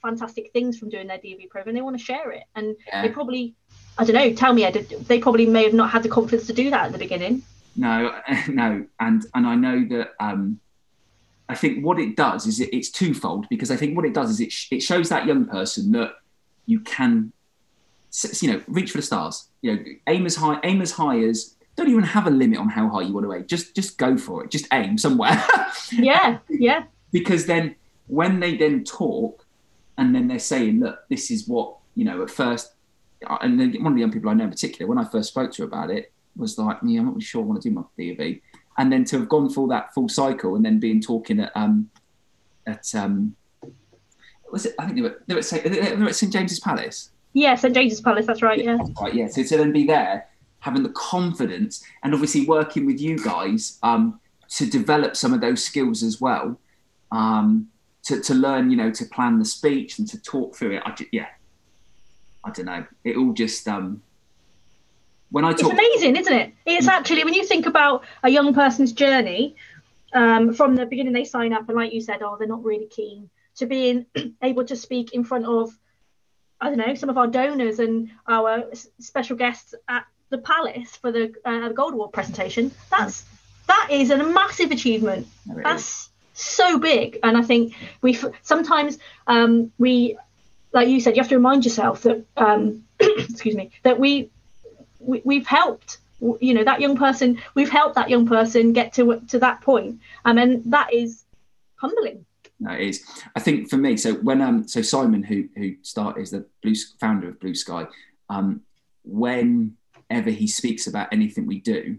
[0.00, 1.74] fantastic things from doing their DofE program.
[1.74, 3.02] They want to share it, and yeah.
[3.02, 3.54] they probably,
[3.98, 4.74] I don't know, tell me, Ed,
[5.06, 7.42] they probably may have not had the confidence to do that at the beginning.
[7.76, 10.10] No, no, and and I know that.
[10.20, 10.60] Um,
[11.48, 14.30] I think what it does is it, it's twofold because I think what it does
[14.30, 16.12] is it sh- it shows that young person that
[16.66, 17.32] you can,
[18.40, 19.48] you know, reach for the stars.
[19.60, 22.68] You know, aim as high, aim as high as don't even have a limit on
[22.68, 23.46] how high you want to aim.
[23.46, 24.50] Just just go for it.
[24.50, 25.42] Just aim somewhere.
[25.92, 26.84] yeah, yeah.
[27.10, 27.74] Because then
[28.06, 29.46] when they then talk
[30.00, 32.72] and then they're saying, look, this is what, you know, at first,
[33.42, 35.62] and one of the young people I know in particular, when I first spoke to
[35.62, 37.82] her about it, was like, yeah, I'm not really sure I want to do my
[37.98, 38.40] DofE.
[38.78, 41.90] And then to have gone through that full cycle and then being talking at, um,
[42.66, 43.36] at, um,
[44.50, 46.32] was it, I think they were, they were, at, they were at St.
[46.32, 47.10] James's Palace.
[47.34, 47.74] Yeah, St.
[47.74, 48.78] James's Palace, that's right, yeah.
[48.80, 49.02] yeah.
[49.02, 49.28] right, yeah.
[49.28, 50.28] So to then be there
[50.60, 55.62] having the confidence and obviously working with you guys um, to develop some of those
[55.62, 56.58] skills as well
[57.12, 57.68] um,
[58.04, 60.90] to, to learn you know to plan the speech and to talk through it I
[60.92, 61.28] just, yeah
[62.44, 64.02] i don't know it all just um
[65.30, 66.90] when i talk it's amazing isn't it it's mm.
[66.90, 69.56] actually when you think about a young person's journey
[70.12, 72.86] um, from the beginning they sign up and like you said, oh, they're not really
[72.86, 74.06] keen to being
[74.42, 75.70] able to speak in front of
[76.60, 78.64] I don't know some of our donors and our
[78.98, 82.70] special guests at the palace for the, uh, the gold award presentation.
[82.90, 83.24] That's
[83.66, 85.26] that is a massive achievement.
[85.46, 90.16] That's so big, and I think we sometimes um, we,
[90.72, 94.30] like you said, you have to remind yourself that um, excuse me that we,
[94.98, 95.98] we we've helped
[96.40, 100.00] you know that young person we've helped that young person get to to that point.
[100.24, 101.24] Um, and that is
[101.76, 102.24] humbling.
[102.68, 103.04] It is.
[103.34, 106.74] I think for me, so when um, so Simon, who who start is the blue
[107.00, 107.86] founder of Blue Sky,
[108.28, 108.60] um,
[109.04, 111.98] whenever he speaks about anything we do,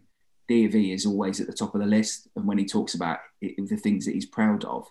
[0.69, 2.27] D is always at the top of the list.
[2.35, 4.87] And when he talks about it, the things that he's proud of,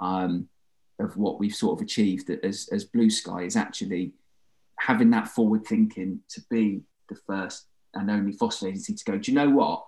[0.00, 0.48] um,
[0.98, 4.12] of what we've sort of achieved as as Blue Sky is actually
[4.78, 9.18] having that forward thinking to be the first and only foster agency to go.
[9.18, 9.84] Do you know what?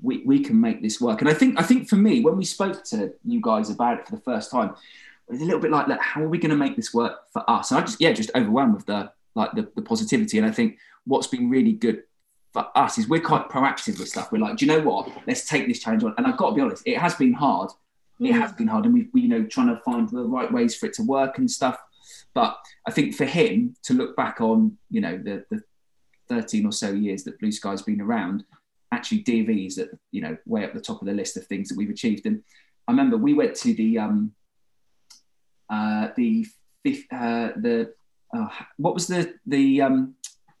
[0.00, 1.20] we, we can make this work.
[1.20, 4.06] And I think I think for me, when we spoke to you guys about it
[4.06, 6.00] for the first time, it was a little bit like that.
[6.00, 7.70] How are we going to make this work for us?
[7.70, 10.38] And I just yeah, just overwhelmed with the like the, the positivity.
[10.38, 12.04] And I think what's been really good
[12.58, 14.32] for us is we're quite proactive with stuff.
[14.32, 15.08] We're like, do you know what?
[15.26, 16.14] Let's take this challenge on.
[16.18, 17.70] And I've got to be honest, it has been hard.
[18.20, 20.74] It has been hard, and we've we, you know trying to find the right ways
[20.74, 21.78] for it to work and stuff.
[22.34, 25.62] But I think for him to look back on, you know, the the
[26.28, 28.44] 13 or so years that Blue Sky's been around,
[28.90, 31.68] actually DofE is at you know way up the top of the list of things
[31.68, 32.26] that we've achieved.
[32.26, 32.42] And
[32.88, 34.32] I remember we went to the um,
[35.70, 36.44] uh, the
[36.84, 37.94] fifth, uh, the
[38.36, 40.16] uh, what was the the um,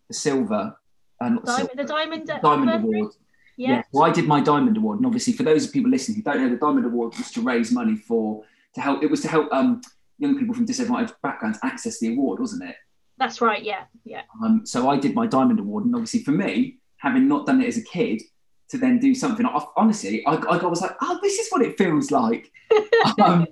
[0.06, 0.76] the silver,
[1.20, 3.12] uh, diamond, the diamond diamond award.
[3.56, 3.68] Yeah.
[3.70, 3.82] yeah.
[3.92, 6.48] Well, I did my diamond award, and obviously for those people listening who don't know,
[6.48, 9.02] the diamond award was to raise money for to help.
[9.02, 9.80] It was to help um,
[10.18, 12.76] young people from disadvantaged backgrounds access the award, wasn't it?
[13.18, 13.62] That's right.
[13.62, 13.84] Yeah.
[14.04, 14.22] Yeah.
[14.42, 17.66] Um, so I did my diamond award, and obviously for me, having not done it
[17.66, 18.22] as a kid,
[18.70, 19.46] to then do something.
[19.46, 22.50] I, honestly, I, I was like, oh, this is what it feels like.
[23.22, 23.46] um,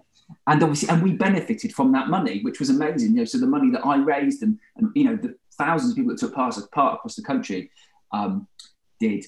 [0.46, 3.12] and obviously, and we benefited from that money, which was amazing.
[3.12, 5.96] You know, so the money that I raised and, and you know, the thousands of
[5.96, 7.70] people that took part, part across the country
[8.12, 8.46] um,
[9.00, 9.24] did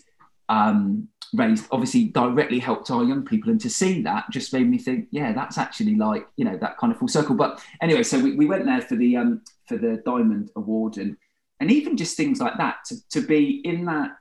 [0.48, 3.50] um, raised obviously directly helped our young people.
[3.50, 6.78] And to see that just made me think, yeah, that's actually like, you know, that
[6.78, 7.34] kind of full circle.
[7.34, 11.16] But anyway, so we, we went there for the um, for the Diamond Award and
[11.60, 14.12] and even just things like that to, to be in that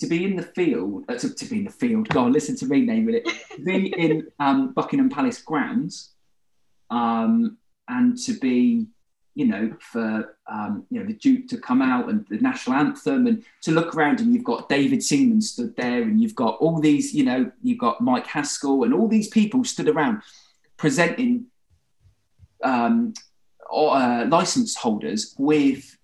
[0.00, 2.56] to be in the field uh, to, to, be in the field go on listen
[2.56, 3.26] to me name it
[3.64, 6.12] be in um, buckingham palace grounds
[6.90, 7.56] um,
[7.88, 8.86] and to be
[9.34, 13.26] you know for um, you know the duke to come out and the national anthem
[13.26, 16.80] and to look around and you've got david seaman stood there and you've got all
[16.80, 20.22] these you know you've got mike haskell and all these people stood around
[20.76, 21.46] presenting
[22.62, 23.12] um,
[23.72, 25.96] uh, license holders with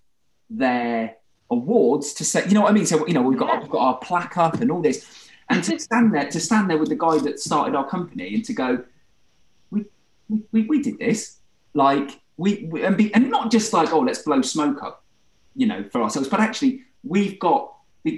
[0.49, 1.15] their
[1.49, 2.85] awards to say, you know what I mean?
[2.85, 3.59] So, you know, we've got, yeah.
[3.59, 5.29] we've got our plaque up and all this.
[5.49, 8.45] And to stand there, to stand there with the guy that started our company and
[8.45, 8.83] to go,
[9.69, 9.85] we,
[10.51, 11.37] we, we did this.
[11.73, 15.03] Like, we, we and, be, and not just like, oh, let's blow smoke up,
[15.55, 17.75] you know, for ourselves, but actually, we've got,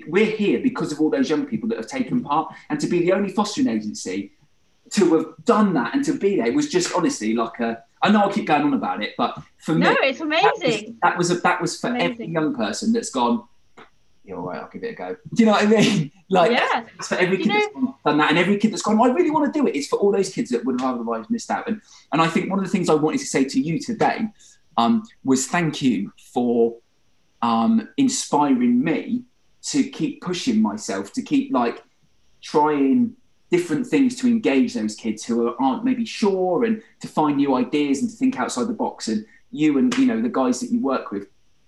[0.07, 2.27] we're here because of all those young people that have taken mm-hmm.
[2.27, 2.55] part.
[2.69, 4.31] And to be the only fostering agency
[4.91, 8.29] to have done that and to be there was just honestly like a, I know
[8.29, 10.97] I keep going on about it, but for me, no, it's amazing.
[11.01, 12.11] That was, that was a, that was for amazing.
[12.11, 13.43] every young person that's gone.
[14.23, 14.61] You're all right.
[14.61, 15.15] I'll give it a go.
[15.33, 16.11] Do you know what I mean?
[16.29, 16.85] Like, yeah.
[16.97, 18.99] it's for every kid you know, that's done that, and every kid that's gone.
[18.99, 19.75] I really want to do it.
[19.75, 21.67] It's for all those kids that would have otherwise missed out.
[21.67, 21.79] And
[22.11, 24.21] and I think one of the things I wanted to say to you today
[24.77, 26.77] um, was thank you for
[27.43, 29.25] um, inspiring me
[29.63, 31.83] to keep pushing myself to keep like
[32.41, 33.15] trying
[33.51, 37.55] different things to engage those kids who are, aren't maybe sure and to find new
[37.55, 39.07] ideas and to think outside the box.
[39.07, 41.27] And you and you know the guys that you work with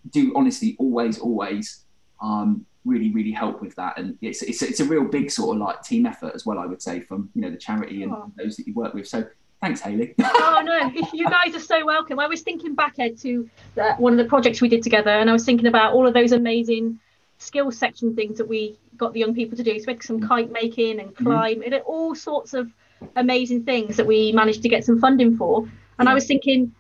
[0.10, 1.85] do honestly always always
[2.26, 3.98] um, really really help with that.
[3.98, 6.60] And it's, it's it's a real big sort of like team effort as well.
[6.60, 8.32] I would say from you know the charity and oh.
[8.38, 9.08] those that you work with.
[9.08, 9.26] So
[9.62, 10.14] Thanks, Haley.
[10.22, 12.20] oh no, you guys are so welcome.
[12.20, 13.50] I was thinking back Ed to
[13.82, 16.14] uh, one of the projects we did together, and I was thinking about all of
[16.14, 17.00] those amazing
[17.38, 19.80] skills section things that we got the young people to do.
[19.80, 20.28] So we had some mm.
[20.28, 21.26] kite making and mm-hmm.
[21.26, 21.74] climb, mm-hmm.
[21.74, 22.72] and all sorts of
[23.16, 25.62] amazing things that we managed to get some funding for.
[25.98, 26.12] And yeah.
[26.12, 26.74] I was thinking,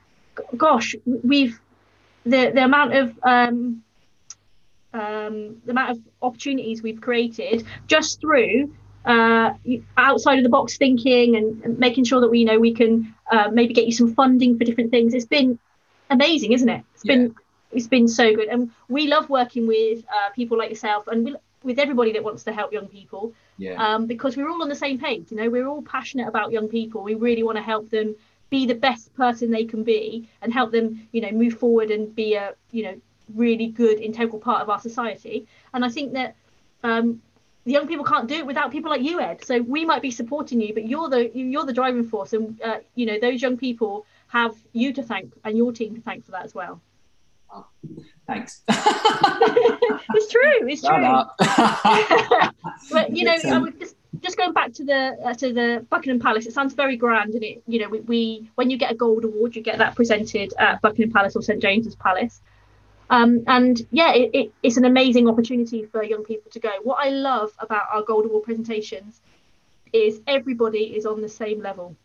[0.55, 1.59] gosh, we've
[2.25, 3.83] the the amount of um,
[4.95, 8.73] um, the amount of opportunities we've created just through
[9.05, 9.51] uh,
[9.97, 13.49] outside of the box thinking and, making sure that we you know we can uh,
[13.51, 15.13] maybe get you some funding for different things.
[15.13, 15.59] It's been
[16.09, 16.83] amazing, isn't it?
[16.93, 17.15] It's yeah.
[17.15, 17.35] been
[17.71, 21.35] it's been so good, and we love working with uh, people like yourself, and we,
[21.63, 23.33] with everybody that wants to help young people.
[23.57, 23.75] Yeah.
[23.75, 25.31] Um, because we're all on the same page.
[25.31, 27.03] You know, we're all passionate about young people.
[27.03, 28.15] We really want to help them
[28.49, 32.15] be the best person they can be, and help them, you know, move forward and
[32.15, 33.01] be a, you know,
[33.33, 35.47] really good integral part of our society.
[35.73, 36.35] And I think that
[36.83, 37.21] um,
[37.65, 39.43] the young people can't do it without people like you, Ed.
[39.43, 42.79] So we might be supporting you, but you're the you're the driving force, and uh,
[42.93, 46.31] you know those young people have you to thank and your team to thank for
[46.31, 46.81] that as well.
[47.53, 47.65] Oh,
[48.27, 48.61] thanks.
[48.67, 50.67] it's true.
[50.67, 50.99] It's true.
[52.91, 56.19] but you know, I would just just going back to the uh, to the Buckingham
[56.19, 58.95] Palace, it sounds very grand, and it you know we, we when you get a
[58.95, 62.41] gold award, you get that presented at Buckingham Palace or St James's Palace.
[63.09, 66.71] Um, and yeah, it, it, it's an amazing opportunity for young people to go.
[66.83, 69.21] What I love about our Gold Award presentations
[69.93, 71.95] is everybody is on the same level.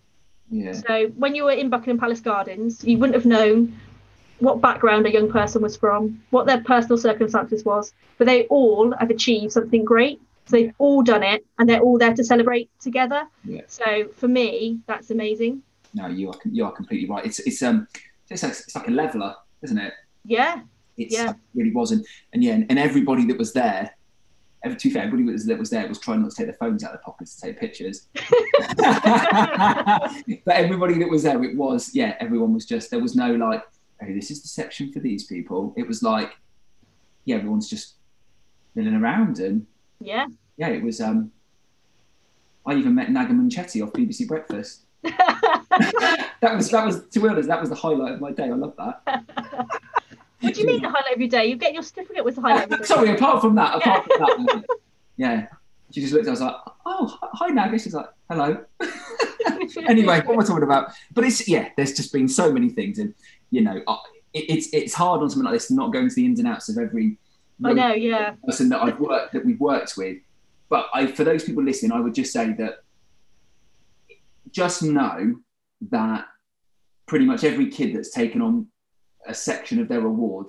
[0.50, 0.72] Yeah.
[0.72, 3.78] So when you were in Buckingham Palace Gardens, you wouldn't have known
[4.40, 8.92] what background a young person was from, what their personal circumstances was, but they all
[8.98, 10.20] have achieved something great.
[10.46, 13.24] So they've all done it, and they're all there to celebrate together.
[13.44, 13.60] Yeah.
[13.68, 15.62] So for me, that's amazing.
[15.94, 17.24] No, you are you are completely right.
[17.24, 17.86] It's it's um
[18.28, 19.92] it's like, it's like a leveler, isn't it?
[20.24, 20.62] Yeah,
[21.00, 21.30] it's, yeah.
[21.30, 21.92] It really was.
[21.92, 23.94] And, and yeah, and, and everybody that was there,
[24.64, 26.84] every, to fair, everybody was, that was there was trying not to take their phones
[26.84, 28.08] out of their pockets to take pictures.
[30.44, 33.62] but everybody that was there, it was, yeah, everyone was just, there was no like,
[34.00, 35.74] hey, this is the section for these people.
[35.76, 36.32] It was like,
[37.24, 37.94] yeah, everyone's just
[38.74, 39.66] milling around and
[40.00, 41.00] yeah, yeah, it was.
[41.00, 41.30] um
[42.66, 44.82] I even met Naga Munchetty off BBC Breakfast.
[45.02, 48.44] that was that was to be honest, that was the highlight of my day.
[48.44, 49.24] I love that.
[50.40, 51.46] What do you mean the highlight of your day?
[51.46, 52.72] You get your certificate with the highlight.
[52.72, 54.16] Of Sorry, apart from that, apart yeah.
[54.16, 54.64] from that,
[55.16, 55.46] yeah.
[55.92, 56.28] She just looked.
[56.28, 56.54] I was like,
[56.86, 58.64] "Oh, hi, Naga." She's like, "Hello."
[59.88, 61.68] anyway, what we're talking about, but it's yeah.
[61.76, 63.12] There's just been so many things, and
[63.50, 63.76] you know,
[64.32, 66.68] it, it's it's hard on something like this not going to the ins and outs
[66.68, 67.18] of every.
[67.62, 68.34] I know, yeah.
[68.46, 70.18] Person that I've worked that we've worked with,
[70.70, 72.78] but I, for those people listening, I would just say that
[74.50, 75.36] just know
[75.90, 76.26] that
[77.06, 78.68] pretty much every kid that's taken on
[79.26, 80.46] a section of their award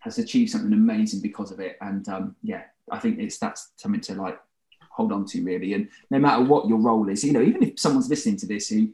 [0.00, 1.76] has achieved something amazing because of it.
[1.80, 4.38] And um, yeah, I think it's that's something to like
[4.90, 5.74] hold on to really.
[5.74, 8.68] And no matter what your role is, you know, even if someone's listening to this
[8.68, 8.88] who,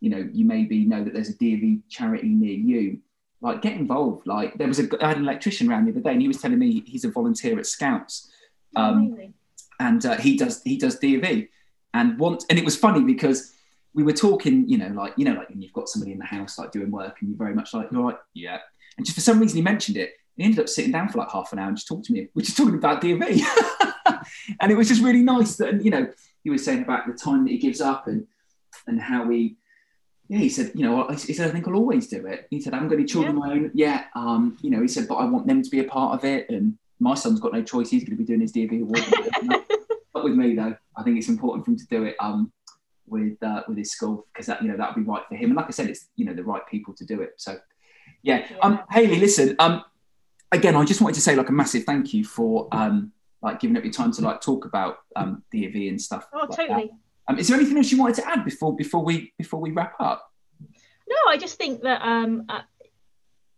[0.00, 2.98] you know, you maybe know that there's a DofE charity near you,
[3.40, 4.26] like get involved.
[4.26, 6.40] Like there was a I had an electrician around the other day, and he was
[6.40, 8.30] telling me he's a volunteer at Scouts,
[8.76, 9.32] um,
[9.80, 11.48] and uh, he does he does DofE.
[11.94, 13.52] And once, and it was funny because
[13.94, 16.24] we were talking, you know, like, you know, like when you've got somebody in the
[16.24, 18.58] house like doing work and you're very much like, you're like, yeah.
[18.96, 20.14] And just for some reason he mentioned it.
[20.36, 22.28] He ended up sitting down for like half an hour and just talked to me,
[22.32, 23.42] which is talking about DofE.
[24.60, 26.10] and it was just really nice that, you know,
[26.42, 28.26] he was saying about the time that he gives up and
[28.86, 29.56] and how he,
[30.28, 32.46] yeah, he said, you know, he said, I think I'll always do it.
[32.50, 33.42] He said, I haven't got any children yeah.
[33.42, 33.70] of my own.
[33.74, 36.24] Yeah, um, you know, he said, but I want them to be a part of
[36.24, 36.48] it.
[36.48, 37.90] And my son's got no choice.
[37.90, 39.02] He's going to be doing his DofE award.
[40.14, 40.74] Not with me though.
[40.96, 42.16] I think it's important for him to do it.
[42.18, 42.52] Um,
[43.12, 45.50] with uh, with his school because that you know that would be right for him.
[45.50, 47.34] And like I said, it's you know the right people to do it.
[47.36, 47.58] So
[48.22, 48.56] yeah, yeah.
[48.62, 49.84] um, Haley, listen, um,
[50.50, 53.76] again, I just wanted to say like a massive thank you for um, like giving
[53.76, 56.26] up your time to like talk about um, DofE and stuff.
[56.32, 56.90] Oh, like totally.
[57.28, 59.94] Um, is there anything else you wanted to add before before we before we wrap
[60.00, 60.32] up?
[61.08, 62.62] No, I just think that um, uh,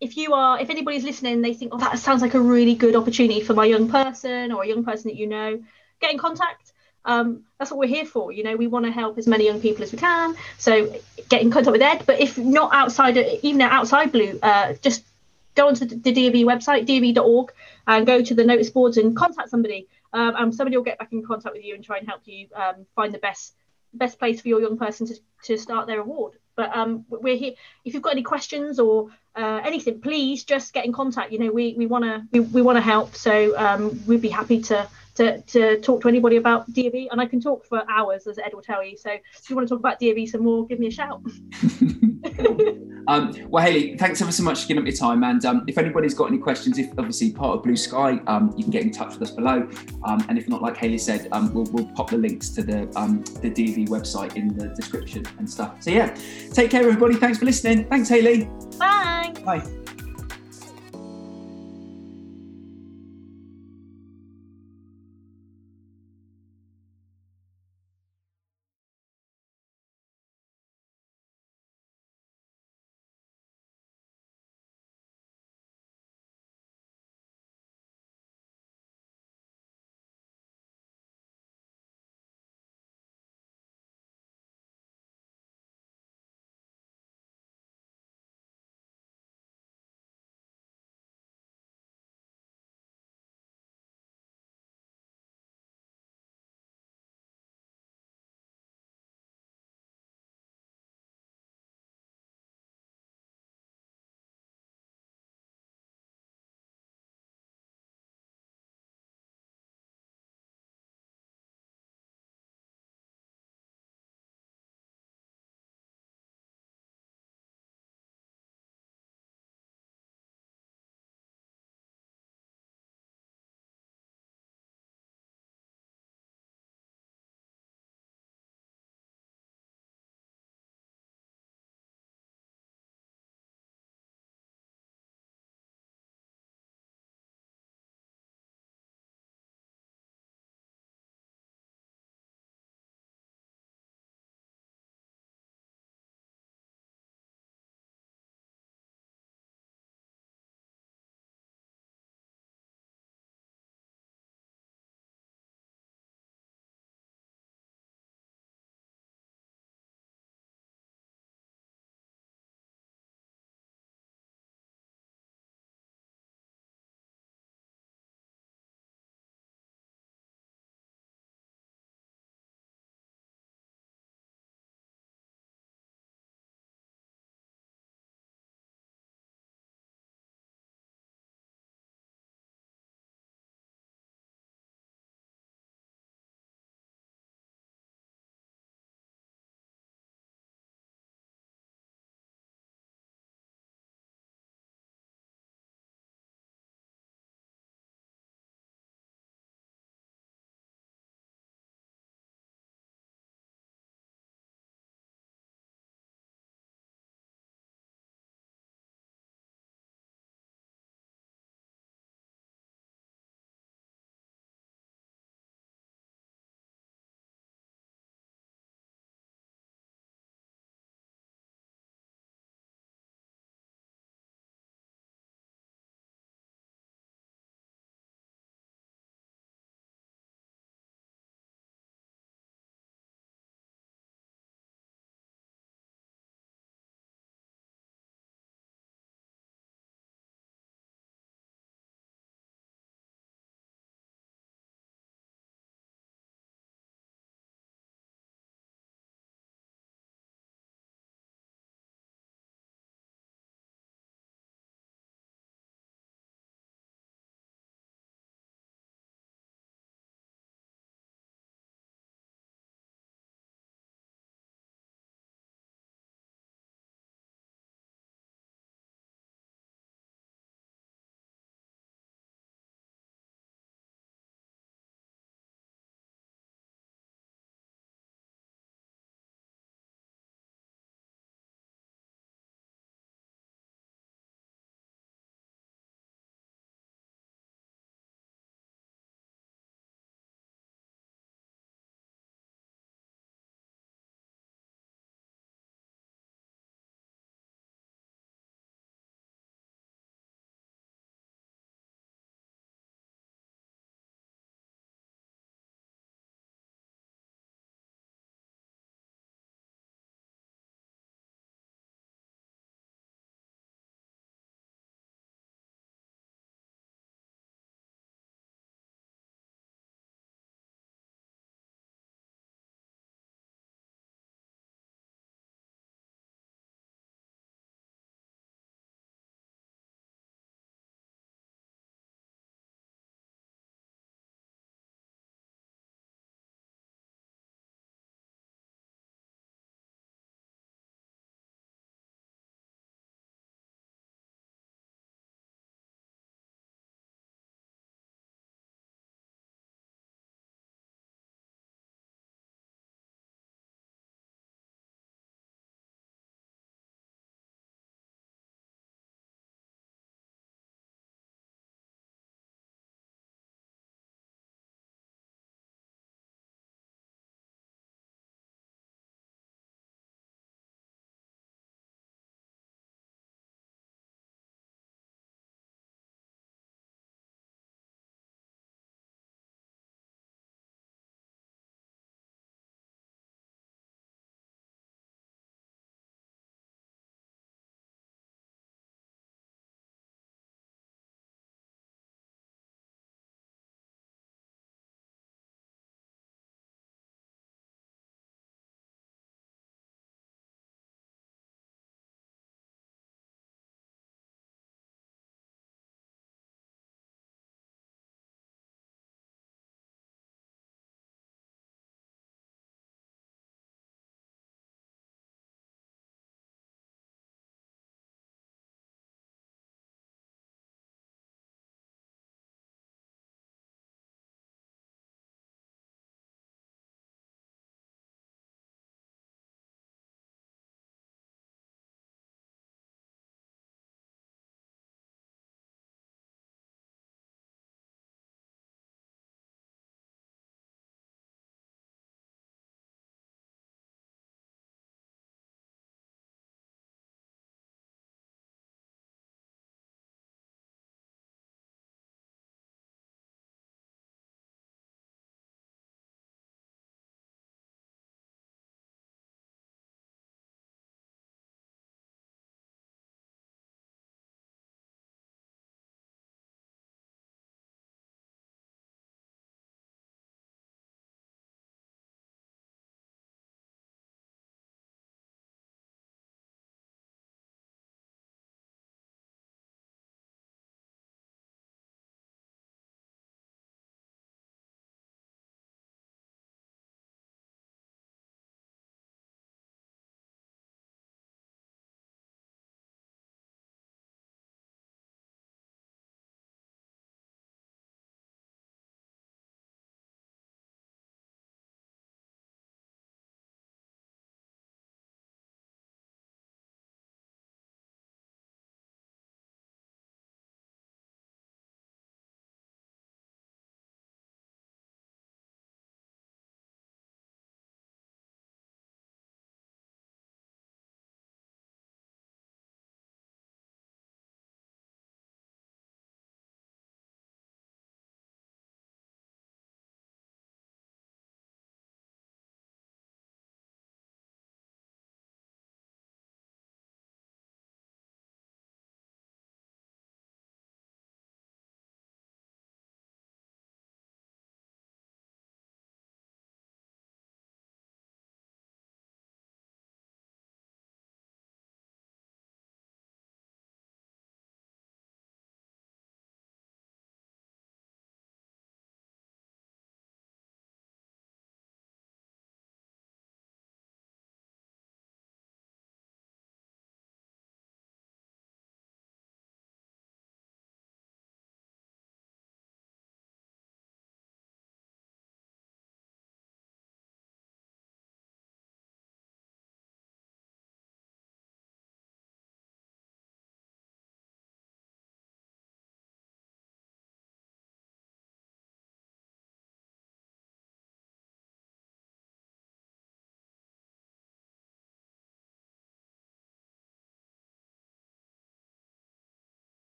[0.00, 2.96] if you are if anybody's listening, they think, oh, that sounds like a really good
[2.96, 5.62] opportunity for my young person or a young person that you know,
[6.00, 6.63] get in contact
[7.04, 8.32] um, that's what we're here for.
[8.32, 10.34] You know, we want to help as many young people as we can.
[10.58, 10.94] So
[11.28, 12.04] get in contact with Ed.
[12.06, 15.04] But if not outside, even outside Blue, uh, just
[15.54, 17.52] go onto the DofE website, dofe.org,
[17.86, 19.88] and go to the notice boards and contact somebody.
[20.12, 22.46] Um, and somebody will get back in contact with you and try and help you
[22.54, 23.54] um, find the best
[23.92, 25.14] best place for your young person to,
[25.44, 26.32] to start their award.
[26.56, 27.52] But um, we're here.
[27.84, 31.32] If you've got any questions or uh, anything, please just get in contact.
[31.32, 33.14] You know, we we want to we, we want to help.
[33.16, 37.26] So um, we'd be happy to to, to talk to anybody about DofE, and I
[37.26, 38.96] can talk for hours, as Ed will tell you.
[38.96, 41.22] So if you want to talk about DofE some more, give me a shout.
[43.08, 45.22] um, well, Haley, thanks ever so much for giving up your time.
[45.24, 48.64] And um, if anybody's got any questions, if obviously part of Blue Sky, um, you
[48.64, 49.68] can get in touch with us below.
[50.04, 52.90] Um, and if not, like Haley said, um, we'll, we'll pop the links to the
[52.96, 55.82] um, the DofE website in the description and stuff.
[55.82, 56.16] So yeah,
[56.52, 57.14] take care, everybody.
[57.14, 57.84] Thanks for listening.
[57.84, 58.48] Thanks, Haley.
[58.78, 59.32] Bye.
[59.44, 59.83] Bye.